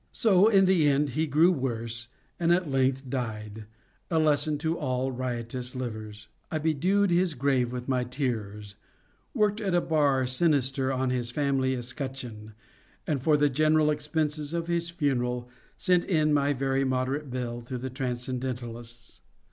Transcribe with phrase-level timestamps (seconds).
[0.11, 2.07] So in the end he grew worse,
[2.39, 3.65] and at length died,
[4.09, 6.27] a lesson to all riotous livers.
[6.49, 8.73] I bedewed his grave with my tears,
[9.35, 12.53] worked a bar sinister on his family escutcheon,
[13.05, 17.77] and, for the general expenses of his funeral, sent in my very moderate bill to
[17.77, 19.21] the transcendentalists.